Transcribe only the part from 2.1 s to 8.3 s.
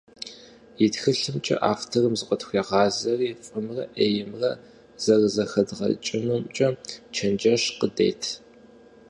зыкъытхуегъазэри фӀымрэ Ӏеймрэ зэрызэхэдгъэкӀынумкӀэ чэнджэщ къыдет.